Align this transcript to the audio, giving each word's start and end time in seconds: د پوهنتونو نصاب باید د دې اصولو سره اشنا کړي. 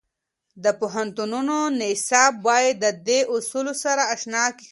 د 0.63 0.65
پوهنتونو 0.79 1.59
نصاب 1.79 2.33
باید 2.47 2.75
د 2.83 2.85
دې 3.07 3.19
اصولو 3.33 3.73
سره 3.83 4.01
اشنا 4.13 4.43
کړي. 4.57 4.59